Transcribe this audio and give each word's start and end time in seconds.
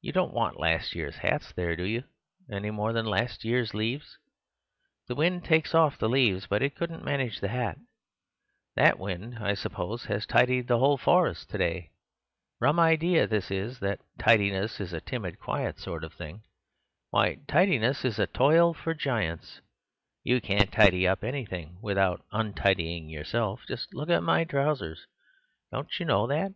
You 0.00 0.10
don't 0.10 0.32
want 0.32 0.58
last 0.58 0.94
year's 0.94 1.16
hats 1.16 1.52
there, 1.52 1.76
do 1.76 1.82
you, 1.84 2.04
any 2.50 2.70
more 2.70 2.94
than 2.94 3.04
last 3.04 3.44
year's 3.44 3.74
leaves? 3.74 4.16
The 5.06 5.14
wind 5.14 5.44
takes 5.44 5.74
off 5.74 5.98
the 5.98 6.08
leaves, 6.08 6.46
but 6.46 6.62
it 6.62 6.74
couldn't 6.74 7.04
manage 7.04 7.40
the 7.40 7.48
hat; 7.48 7.76
that 8.74 8.98
wind, 8.98 9.36
I 9.38 9.52
suppose, 9.52 10.06
has 10.06 10.24
tidied 10.24 10.70
whole 10.70 10.96
forests 10.96 11.44
to 11.44 11.58
day. 11.58 11.90
Rum 12.58 12.80
idea 12.80 13.26
this 13.26 13.50
is, 13.50 13.78
that 13.80 14.00
tidiness 14.18 14.80
is 14.80 14.94
a 14.94 15.00
timid, 15.02 15.38
quiet 15.38 15.78
sort 15.78 16.04
of 16.04 16.14
thing; 16.14 16.40
why, 17.10 17.40
tidiness 17.46 18.02
is 18.02 18.18
a 18.18 18.26
toil 18.26 18.72
for 18.72 18.94
giants. 18.94 19.60
You 20.24 20.40
can't 20.40 20.72
tidy 20.72 21.06
anything 21.06 21.76
without 21.82 22.24
untidying 22.32 23.10
yourself; 23.10 23.60
just 23.68 23.92
look 23.92 24.08
at 24.08 24.22
my 24.22 24.44
trousers. 24.44 25.06
Don't 25.70 26.00
you 26.00 26.06
know 26.06 26.26
that? 26.28 26.54